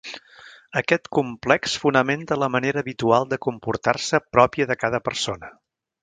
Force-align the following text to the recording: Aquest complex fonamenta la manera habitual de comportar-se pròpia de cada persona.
Aquest 0.79 1.03
complex 1.17 1.75
fonamenta 1.83 2.37
la 2.43 2.49
manera 2.55 2.83
habitual 2.85 3.27
de 3.33 3.39
comportar-se 3.47 4.21
pròpia 4.37 4.67
de 4.73 4.79
cada 4.85 5.01
persona. 5.11 5.51